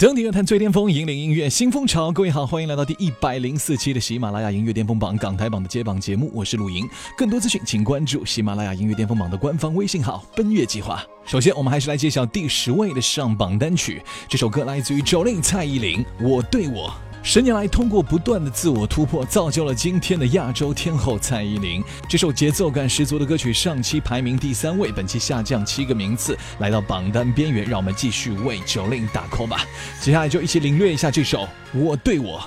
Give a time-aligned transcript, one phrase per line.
[0.00, 2.12] 登顶乐坛最巅峰，引领音乐新风潮。
[2.12, 6.88] 各位好，欢迎来到第一百零四期的喜马拉雅音乐巅峰榜港台榜的揭榜节目，我是陆莹。
[7.16, 11.04] 更多资讯，请关注喜马拉雅音乐巅峰榜的官方微信号“奔月计划”。
[11.26, 14.00] 首先，我们还是来揭晓第十位的上榜单曲。
[14.28, 16.88] 这首歌来自于 Jolin 蔡依林，《我对我》。
[17.22, 21.82] 十年来，通过不断的自我突破，造就了今天的亚洲天后蔡依林。
[22.08, 27.68] 这首节奏感十足的歌曲，上期排名第三位，本期下降七个名次，来到榜单边缘。
[27.68, 29.66] 让我们继续为 Jolin 打 call 吧。
[30.00, 31.42] 接下来就一起领略一下这首
[31.74, 32.40] 《我对我》。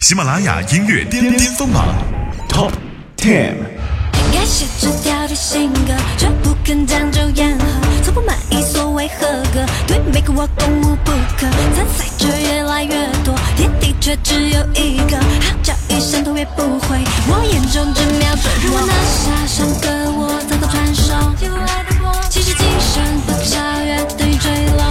[0.00, 1.86] 喜马拉雅音乐巅巅峰榜
[2.48, 2.72] Top
[3.16, 3.71] Ten。
[4.42, 7.64] 应该写这条的性格，却不肯将就言和，
[8.02, 16.98] 从不满意所谓合格，对每个我攻无不可，参赛者越来越多，天地却只有一个，号角一声头也不回，
[17.28, 18.58] 我眼中只瞄准我。
[18.64, 21.14] 如果拿下上个我早早传授，
[22.28, 24.82] 其实今生不超越等于坠落，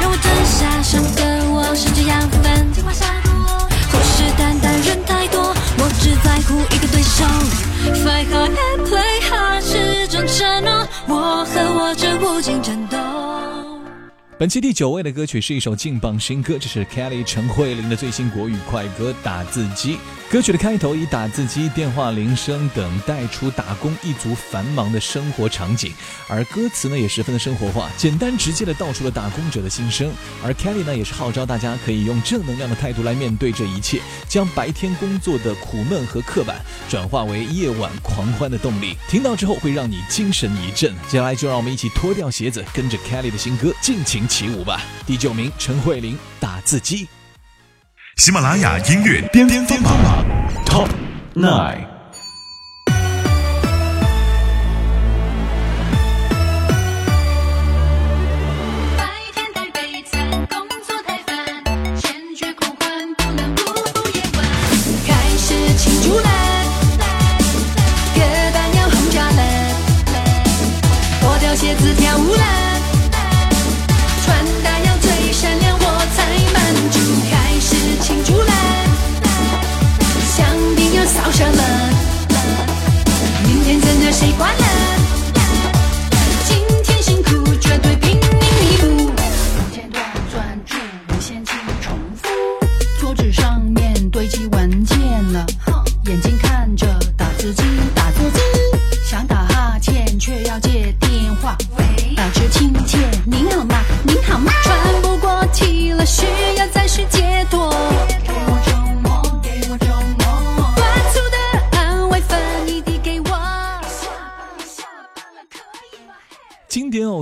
[0.00, 2.70] 让我吞下上个我，甚至养分，
[3.90, 6.54] 虎视眈眈人太多，我只在乎
[7.18, 13.47] Fight hard and play hard 是种承诺，我和我这无尽战斗。
[14.38, 19.94] 本期第九位的歌曲是一首劲榜新歌，这是 Kelly 陈慧琳的最新国语快歌《打字机》。
[20.30, 25.90] 歌曲的开头以打字机、电话铃声等带出打工一族繁忙的生活场景，
[26.28, 30.12] 而歌词呢也十分的生活化，简单直接的道出了打工者的心声。
[30.44, 38.94] 而 Kelly 呢也是号召大家可以用正能量的态度来面对这一切，将白天工作的苦闷和刻板转化为夜晚狂欢的动力。
[39.08, 40.94] 听到之后会让你精神一振。
[41.08, 44.80] 接下来就让我们一起脱掉鞋子，跟着 Kelly 的新歌尽情起舞吧。
[45.06, 47.06] 第九名，陈慧琳《打字机》。
[48.16, 49.92] 喜马拉雅音乐巅巅峰榜
[50.66, 50.88] Top
[51.34, 51.97] Nine。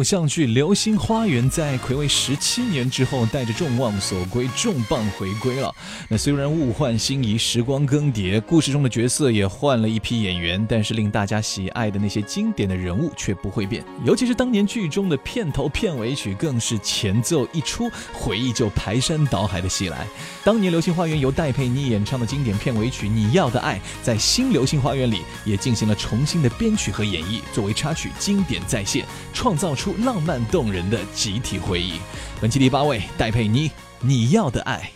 [0.06, 5.74] 像剧《流星花园》在暌违十七年之后，带着众望所归，重磅回归了。
[6.10, 13.82] 那虽然物换星移，时光更迭，故事中的角色也换了一批演员，但是令大家喜爱的那些经典的人物却不会变。
[14.04, 20.06] 尤其是当年剧中的片头片尾曲，更是前奏一出，回忆就排山倒海的袭来。
[20.44, 32.00] 当年《流星花园》由戴佩妮演唱的经典片尾曲《你要的爱》，在新《流星花园》里也进行了重新的编曲和演绎，作为插曲经典再现，创造出浪漫动人的集体回忆。
[32.40, 33.68] 本期第八位，戴佩妮
[34.00, 34.90] 《你要的爱》。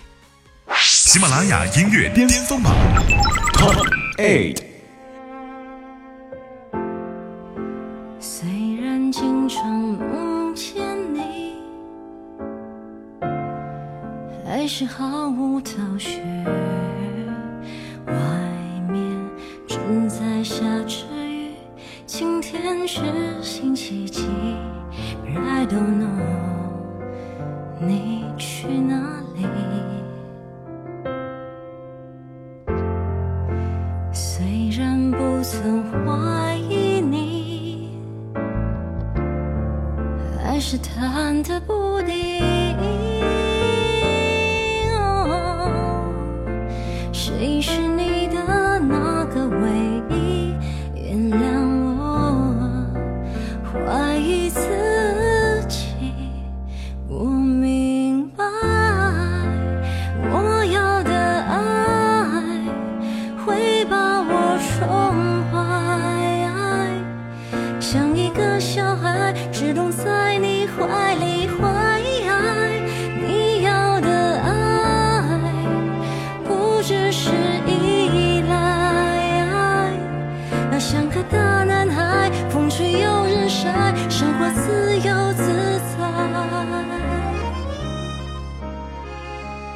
[0.76, 2.74] 喜马拉雅音乐巅巅峰榜
[3.54, 3.76] Top
[4.18, 4.62] Eight。
[8.18, 8.48] 虽
[8.82, 10.74] 然经常梦见
[11.14, 11.54] 你，
[14.44, 16.19] 还是毫无头绪。
[35.52, 37.98] 曾怀疑你，
[40.38, 42.59] 还是忐忑不定。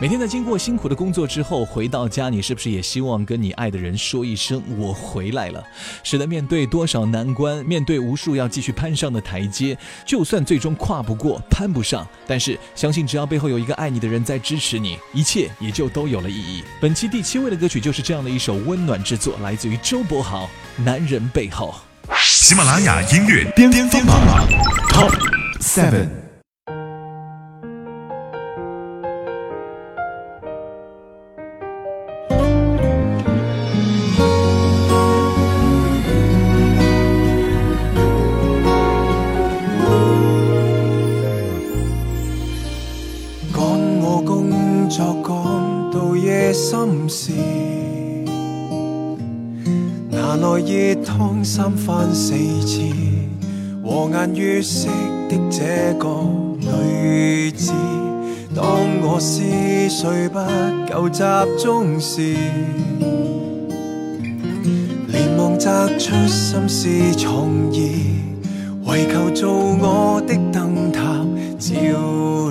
[0.05, 5.65] 每天在经过辛苦的工作之后回到家，你是不是也希望跟你爱的人说一声“我回来了”？
[6.05, 9.75] 是的，面对多少难关，面对无数要继续攀上的台阶，
[10.05, 16.63] 就算最终跨不过、攀不上，但是相信只要背后有一个爱你的人在支持你，一切也就都有了意义。
[16.83, 20.45] 本期第七位的歌曲就是这样的一首温暖之作，来自于周柏豪，
[20.83, 21.75] 《男人背后》。
[22.23, 24.21] 喜马拉雅音乐巅峰榜
[24.91, 25.15] Top
[25.63, 26.24] Seven。
[51.57, 52.35] 三番四
[52.67, 52.81] 次
[53.87, 54.89] 和颜悦色
[55.29, 56.09] 的这个
[56.59, 57.71] 女子，
[58.53, 58.67] 当
[59.03, 59.41] 我思
[59.89, 60.41] 绪不
[60.93, 61.23] 够集
[61.57, 62.35] 中时，
[65.07, 68.17] 连忙摘出心思创意，
[68.85, 71.25] 为求做我的灯塔，
[71.57, 71.71] 照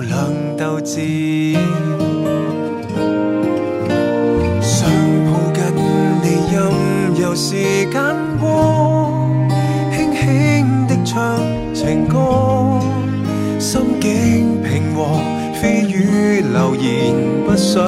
[0.00, 1.52] 亮斗志。
[4.62, 4.88] 想
[5.26, 5.62] 抱紧
[6.22, 7.52] 你，任由时
[7.92, 8.23] 间
[17.64, 17.82] 想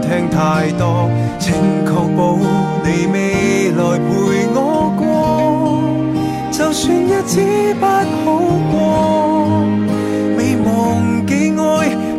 [0.00, 1.52] 听太多，请
[1.84, 2.38] 确保
[2.82, 4.08] 你未来陪
[4.54, 4.58] 我
[4.98, 5.04] 过，
[6.50, 7.38] 就算日子
[7.78, 8.26] 不好
[8.72, 8.74] 过，
[10.38, 10.66] 未忘
[11.26, 11.60] 记爱，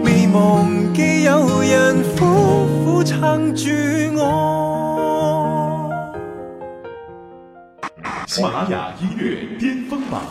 [0.03, 0.37] 未忘
[0.93, 2.19] 记有人苦
[2.85, 3.71] 苦撑住
[4.15, 4.21] 我。
[8.27, 10.21] 喜马拉雅音乐巅峰榜。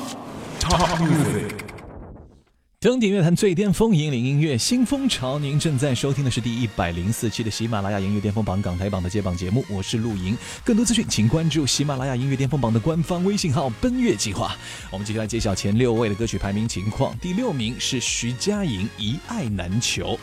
[2.80, 5.36] 登顶乐坛最巅峰，引领音乐新风潮。
[5.36, 10.38] 您正在收听的是第一百零四期的喜马拉雅音乐巅峰榜港台榜的揭榜节目，我是陆莹。
[10.62, 14.56] 更多资讯，请关注喜马拉雅音乐巅峰榜的官方微信号“奔月计划”。
[14.92, 17.18] 我们接下来揭晓前六位的歌曲排名情况。
[17.18, 20.16] 第六名是徐佳莹，《一爱难求》。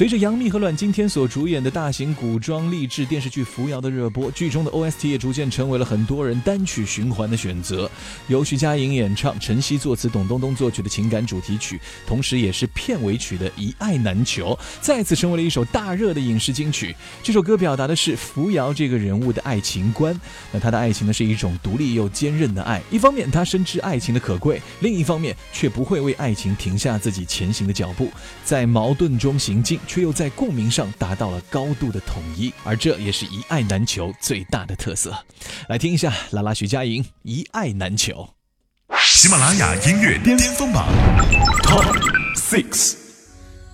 [0.00, 7.90] 随着杨幂和阮经天所主演的大型古装励志电视剧《扶摇》的热播，剧中的 OST 也逐渐成为了很多人单曲循环的选择。
[8.26, 16.96] 由徐佳莹演唱、陈曦作词、董冬冬作曲的情感主题曲，同时也是片尾曲的《一爱难求》，再次成为了一首大热的影视金曲。
[17.22, 20.18] 这首歌表达的是扶摇这个人物的爱情观。
[20.50, 22.80] 那他的爱情呢，是一种独立又坚韧的爱。
[22.90, 28.08] 一方面，他深知爱情的可贵；另一方面，却不会为爱情停下自己前行的脚步，
[28.42, 29.78] 在矛盾中行进。
[29.90, 35.12] 却又在共鸣上达到了高度的统一，而这也是一爱难求最大的特色。
[35.68, 38.28] 来听一下，拉拉徐佳莹《一爱难求》。
[39.00, 40.86] 喜马拉雅音乐巅峰榜
[41.64, 41.92] Top
[42.36, 42.94] Six。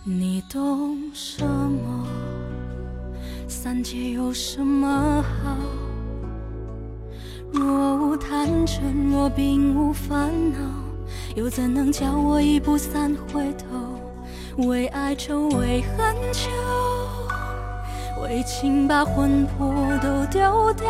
[0.04, 2.08] 你懂什么？
[3.46, 5.58] 三界有什么好？
[7.52, 10.58] 若无贪嗔，若并无烦恼，
[11.34, 13.85] 又怎能叫我一步三回头？
[14.58, 16.51] 为爱愁，为恨求，
[18.22, 19.70] 为情把魂魄
[20.03, 20.89] 都丢掉。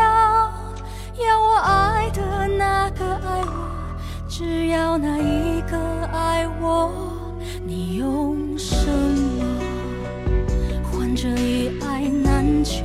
[1.19, 3.51] 要我爱的那个爱我，
[4.29, 5.77] 只要那一个
[6.13, 6.93] 爱我。
[7.67, 9.45] 你用什么
[10.85, 12.85] 换这一爱难求？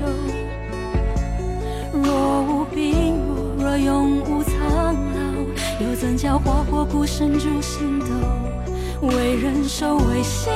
[1.93, 3.19] 若无病
[3.59, 8.07] 弱，若永无苍老，又怎叫花火孤身逐星斗？
[9.01, 10.51] 为人守，为心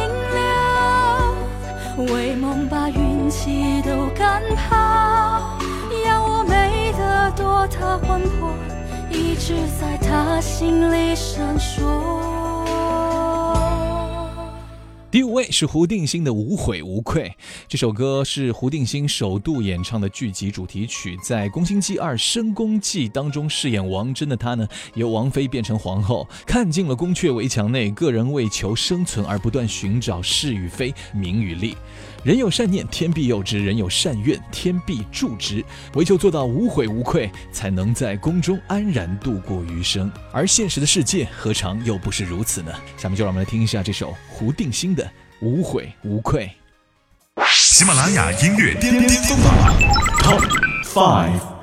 [1.98, 5.58] 留，为梦把运气都赶跑。
[6.06, 8.54] 要我美得多，他魂魄
[9.10, 12.45] 一直在他心里闪烁。
[15.16, 17.24] 第五位是胡定欣的《无悔无愧》，
[17.70, 21.18] 这首歌是胡定欣首度演唱的剧集主题曲。
[21.24, 31.78] 在《宫心计二深宫记》当中饰演王真的她呢，由王妃变成皇后，看尽了宫阙围墙内个人为求生存而不断寻找是与非、名与利。
[32.26, 35.64] 人有善念，天必佑之；人有善愿，天必助之。
[35.94, 40.12] 唯求做到无悔无愧，才能在宫中安然度过余生。
[40.32, 42.72] 而现实的世界何尝又不是如此呢？
[42.98, 45.04] 下面就让我们来听一下这首胡定欣的
[45.40, 46.52] 《无悔无愧》。
[47.54, 49.80] 喜马拉雅音乐巅巅峰榜
[50.24, 50.42] Top
[50.84, 51.55] Five。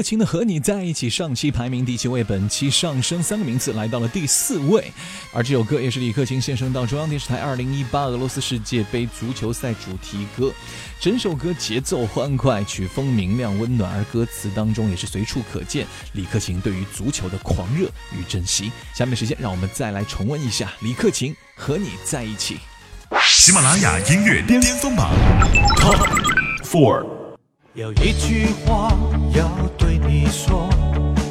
[0.00, 4.90] 李克勤的《和你在一起》上期排名第七位，本期上升三个名次，来到了第四位。
[5.30, 10.50] 而这首歌也是李克勤献声到中央电视台2018俄罗斯世界杯足球赛主题歌。
[10.98, 17.86] 整首歌节奏欢快，曲风明亮温暖，而歌词当中也是随处可见李克勤对于足球的狂热
[18.18, 18.72] 与珍惜。
[18.94, 22.56] 下面时间，让我们再来重温一下李克勤《和你在一起》。
[23.22, 25.12] 喜马拉雅音乐巅峰榜
[25.76, 26.08] Top
[26.64, 27.19] Four。
[27.74, 28.92] 有一句话
[29.32, 29.48] 要
[29.78, 30.68] 对你说，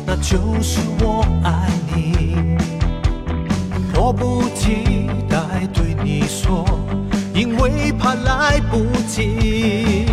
[0.06, 2.56] 那就是我爱你。
[3.94, 6.64] 迫不及待对你说，
[7.34, 10.06] 因为怕来不及。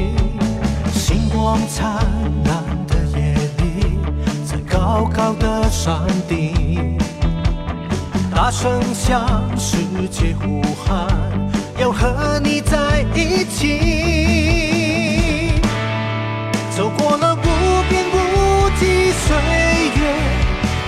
[0.92, 2.04] 星光灿
[2.44, 4.00] 烂的夜里，
[4.44, 6.98] 在高高的山顶，
[8.34, 9.24] 大声向
[9.56, 9.76] 世
[10.10, 11.06] 界呼喊，
[11.78, 14.65] 要和你在一起。
[16.76, 17.38] 走过了无
[17.88, 19.34] 边无际岁
[19.96, 20.00] 月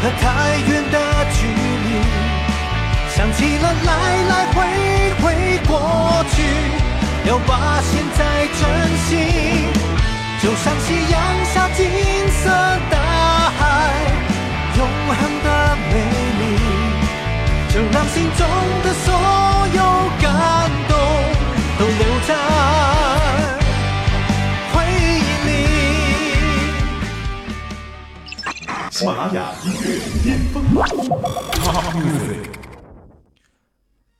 [0.02, 0.96] 和太远的
[1.32, 1.88] 距离，
[3.16, 3.88] 想起了来
[4.28, 4.56] 来回
[5.22, 5.24] 回
[5.66, 5.72] 过
[6.34, 6.36] 去，
[7.26, 8.20] 要把现在
[8.60, 8.60] 珍
[9.06, 9.10] 惜。
[10.42, 11.16] 就像夕阳
[11.54, 11.80] 下金
[12.32, 12.50] 色
[12.90, 12.96] 大
[13.58, 13.62] 海，
[14.76, 15.48] 永恒的
[15.90, 15.94] 美
[16.38, 16.42] 丽，
[17.72, 18.46] 就让心中
[18.84, 19.08] 的所
[28.98, 30.84] 喜马拉雅音乐巅峰榜。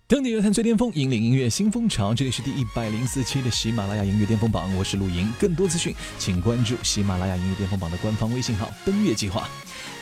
[0.06, 2.14] 登顶乐坛最巅峰，引领音乐新风潮。
[2.14, 5.32] 这里是第一百零四期的喜马拉雅音乐巅峰榜，我是陆莹。
[5.40, 9.48] 更多资讯，请关注喜马拉雅音乐巅峰榜的官方微信号“登月计划”。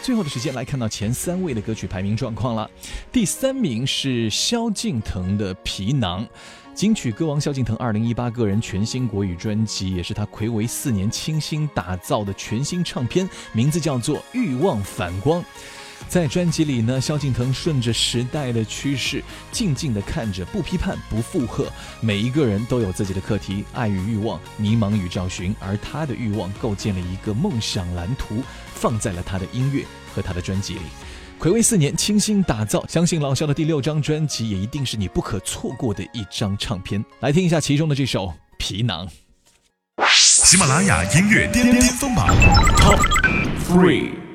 [0.05, 2.71] 最后的时间来看到前三位的歌曲排名状况了。
[3.11, 6.23] 第三名是萧敬腾的《皮囊》，
[6.77, 15.41] 金曲歌王萧敬腾2018个人全新国语专辑，也是他暌违四年倾心打造的全新唱片，名字叫做《欲望反光》。
[16.07, 21.67] 在专辑里呢，萧敬腾顺着时代的趋势，静静地看着，不批判，不附和。
[22.03, 25.57] 每一个人都有自己的课题，爱与欲望，迷茫与找寻。
[25.59, 28.43] 而他的欲望构建了一个梦想蓝图，
[28.75, 29.83] 放在了他的音乐
[30.15, 30.83] 和他的专辑里。
[31.39, 37.05] 暌违四年，倾心打造，相信老萧的第六张专辑也一定是你不可错过的一张唱片。
[37.21, 38.27] 来听一下其中的这首
[38.59, 39.07] 《皮囊》。
[40.07, 42.29] 喜马拉雅音乐巅巅峰榜
[42.77, 43.01] Top
[43.69, 44.26] Three。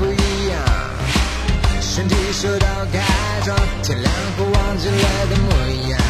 [0.00, 0.56] 不一样，
[1.82, 3.04] 身体受到改
[3.44, 5.50] 装，天亮后忘记了的模
[5.90, 6.00] 样。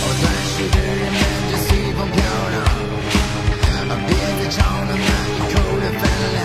[0.00, 2.16] 哦，断续的人们就随风飘
[3.88, 6.00] 荡，别再吵闹那一口的分
[6.34, 6.37] 量。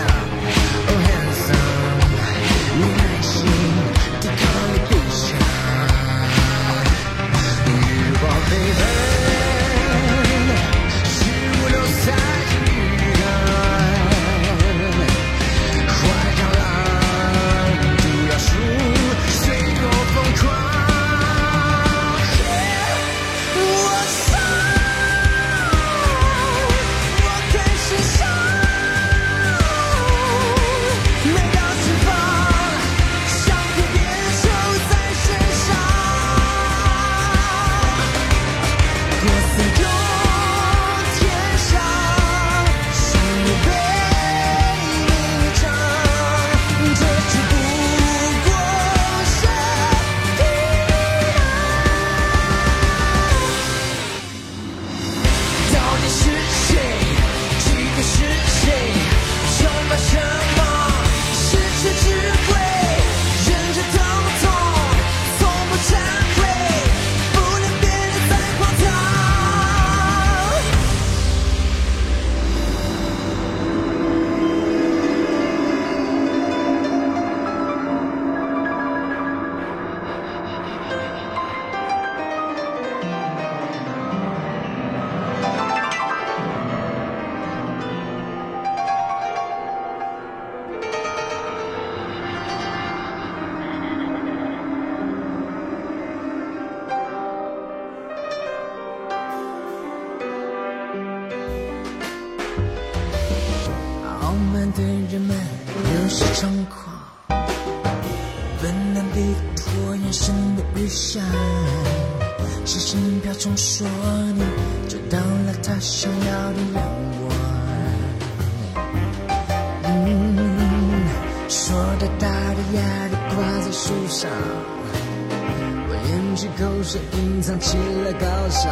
[124.29, 128.71] 我咽去口水隐藏起了高尚，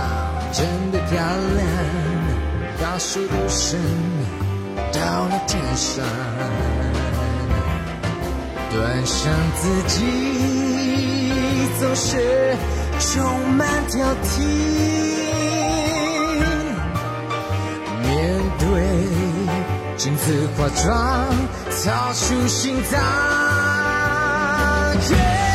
[0.53, 1.19] 真的漂
[1.55, 1.67] 亮，
[2.79, 3.79] 高速度升
[4.93, 6.05] 到了天上，
[8.69, 9.97] 端详自己
[11.79, 12.55] 总是
[12.99, 14.39] 充满挑剔，
[18.03, 18.09] 面
[18.59, 18.65] 对
[19.97, 20.91] 镜子化妆，
[21.83, 23.60] 掏出心脏。
[24.93, 25.50] 我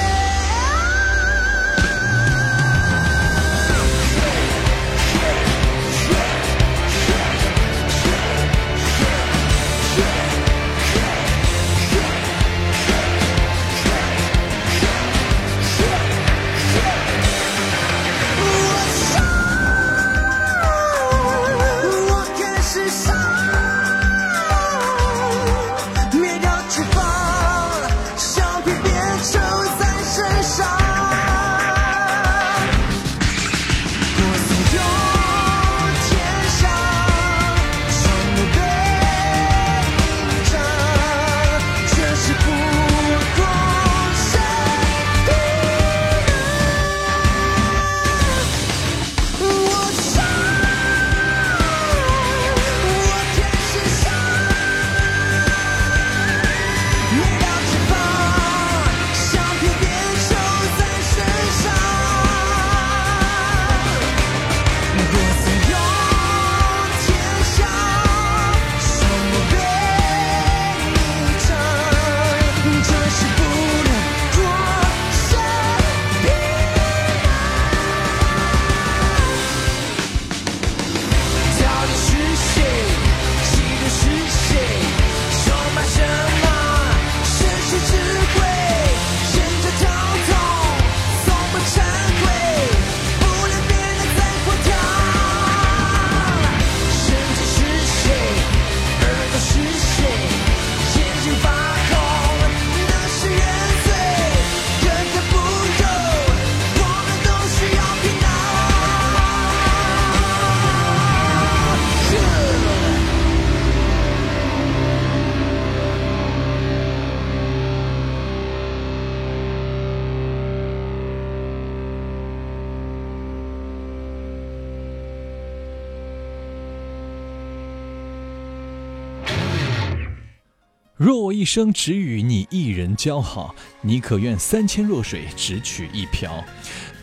[131.06, 136.44] 若我一生只与你一人交好，你可愿三千弱水只取一瓢？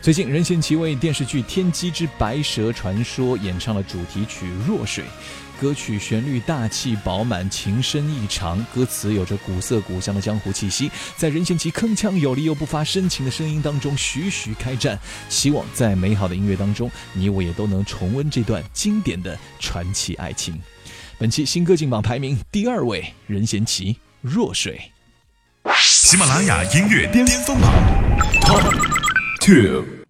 [0.02, 5.04] 最近，任贤齐为电视剧《天机之白蛇传说》演唱了主题曲《弱水》。
[5.58, 15.00] 歌曲旋律大气饱满，情深意长，歌词有着古色古香的江湖气息，在任贤齐铿锵有力又不乏深情的声音当中徐徐开战。
[15.30, 20.60] 希望在美好的音乐当中，你我也都能重温这段经典的传奇爱情。
[21.16, 24.90] 本期新歌进榜排名第二位，任贤齐《弱水》。
[25.80, 27.72] 喜马拉雅音乐巅峰榜
[28.40, 28.64] Top
[29.40, 30.03] Two。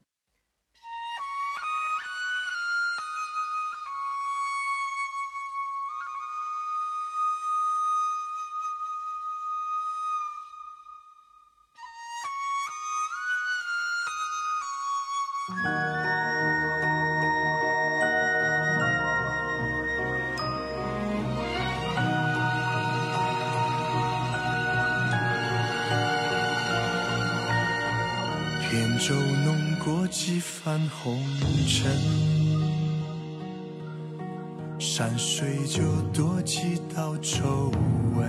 [35.75, 35.83] 就
[36.13, 37.73] 多几道皱
[38.17, 38.25] 纹。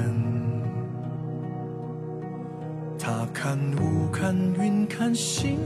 [2.98, 5.60] 他看雾看云看行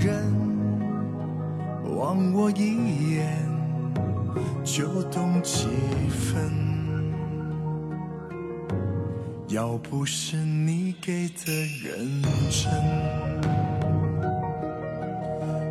[0.00, 0.34] 人，
[1.96, 3.46] 望我一眼
[4.64, 5.68] 就懂几
[6.08, 6.50] 分。
[9.46, 11.52] 要不是你给的
[11.84, 12.72] 认真。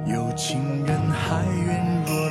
[0.07, 2.28] 有情人还愿若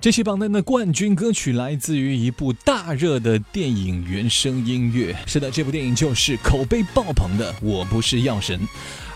[0.00, 5.14] 这期榜单的冠军歌曲来自于一部大热的电影原声音乐。
[5.26, 8.58] 是的，这部电影就是口碑爆棚的《我不是药神》。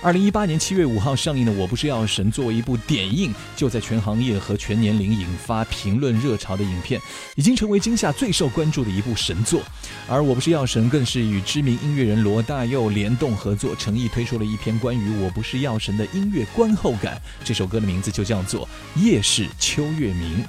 [0.05, 7.01] 二零一八年七月五号上映的《我不是药神》作为一部点映，就在全行业和全年龄引发评论热潮的影片，
[7.37, 9.62] 已经成为今夏最受关注的一部神作。
[10.07, 17.19] 而《我不是药神》更是与知名音乐人罗大佑联动合作，诚意推出了一篇关于《我不是药神》的音乐观后感。
[17.43, 18.69] 这首歌的名字就叫做
[19.03, 20.45] 《夜是秋月明》。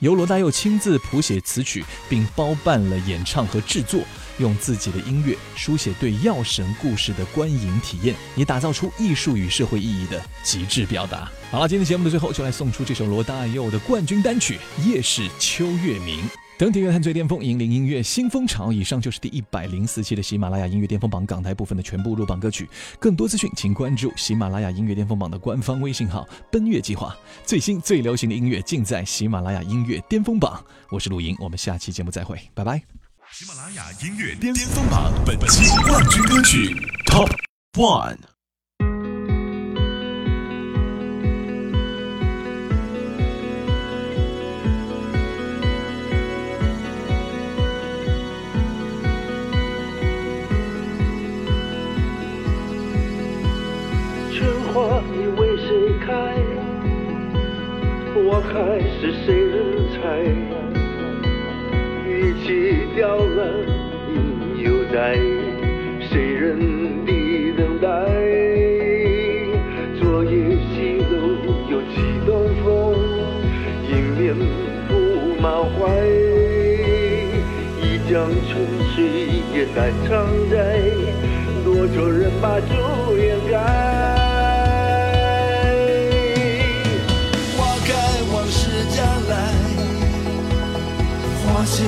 [0.00, 4.00] 由罗大佑亲自谱写词曲，并包办了演唱和制作，
[4.38, 11.30] 用自己的音乐书写对药神故事的观影体验，也打造出艺术与社会意义的极致表达。
[11.50, 16.20] 好了，今天节目的最后就来送出这首罗大佑的冠军单曲《夜是秋月明》。
[16.58, 18.72] 登顶乐坛最巅峰，引领音乐新风潮。
[18.72, 22.66] 以上就是第一百零四期的喜马拉雅音乐巅峰榜港台部分的全部入榜歌曲。
[22.98, 27.14] 更多资讯，请关注喜马拉雅音乐巅峰榜的官方微信号“奔月计划”。
[27.44, 30.64] 最新最流行的音乐尽在喜马拉雅音乐巅峰榜。
[30.88, 32.95] 我是陆莹，我们下期节目再会，拜拜。
[33.38, 37.28] 喜马拉雅音乐巅峰榜本期冠军歌曲 Top
[37.74, 38.16] One。
[54.32, 55.68] 春花你为谁
[56.06, 56.10] 开？
[58.14, 60.55] 我还是谁人猜？
[62.96, 63.38] 雨季凋了，
[64.08, 65.14] 你又在
[66.08, 66.58] 谁人
[67.04, 67.12] 的
[67.58, 67.86] 等待？
[70.00, 71.12] 昨夜西楼
[71.68, 72.32] 有几段
[72.64, 72.96] 风，
[73.90, 74.34] 迎面
[74.88, 74.90] 布
[75.42, 75.76] 满怀。
[77.82, 78.14] 一江
[78.48, 78.50] 春
[78.94, 78.96] 水
[79.52, 79.78] 也难
[80.08, 80.56] 常在，
[81.64, 82.72] 多少人把酒
[83.18, 83.54] 掩盖。
[87.56, 87.88] 花开
[88.32, 89.34] 往事将来，
[91.44, 91.84] 花谢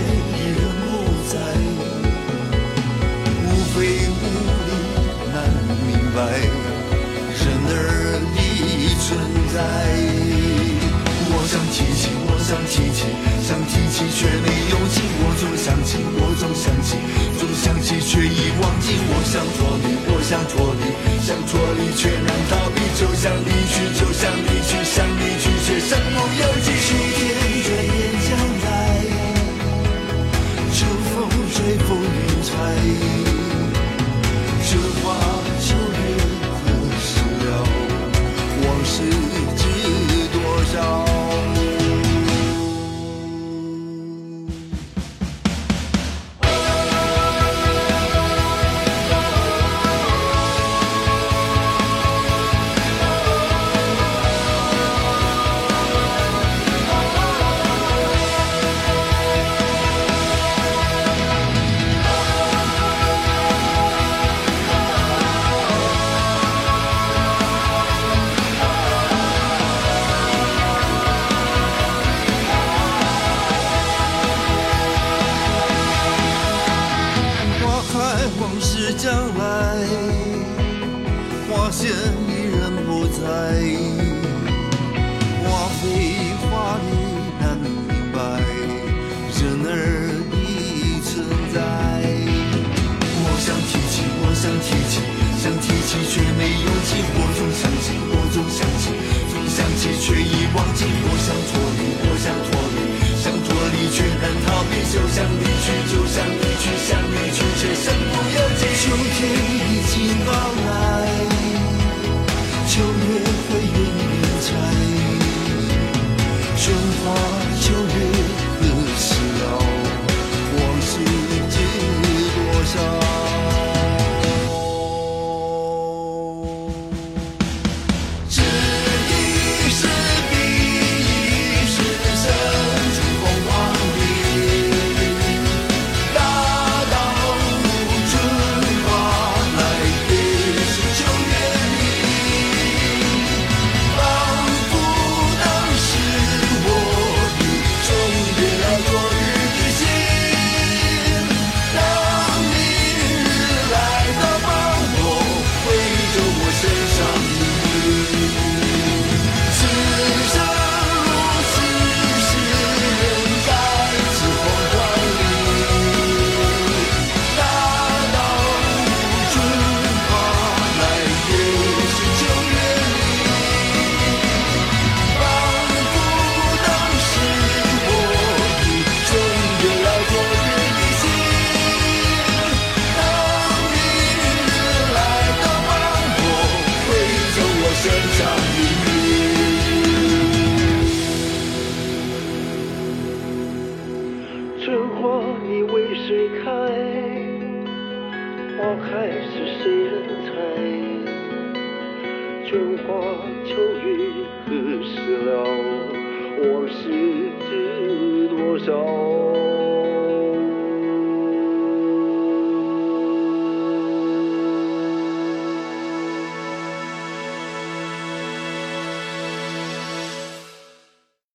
[19.29, 22.81] 想脱离，我想脱离，想脱离却难逃避。
[22.99, 27.38] 就想离去，就想离去，想离去却身不由己。